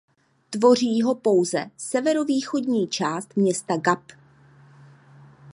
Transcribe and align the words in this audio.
Tvoří 0.49 1.01
ho 1.01 1.15
pouze 1.15 1.65
severovýchodní 1.77 2.87
část 2.87 3.35
města 3.35 3.77
Gap. 3.77 4.11